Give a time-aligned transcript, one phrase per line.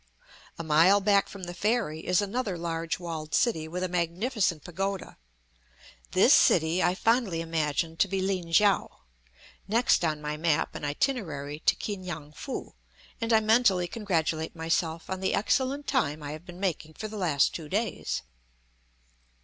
[0.57, 5.19] A mile back from the ferry is another large walled city with a magnificent pagoda;
[6.13, 8.87] this city I fondly imagine to be Lin kiang,
[9.67, 12.73] next on my map and itinerary to Ki ngan foo,
[13.21, 17.17] and I mentally congratulate myself on the excellent time I have been making for the
[17.17, 18.23] last two days.